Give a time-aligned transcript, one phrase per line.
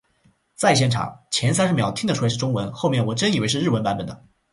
[0.55, 4.25] 在现场，前三十秒听得出来是中文，后面我真以为是日文版本的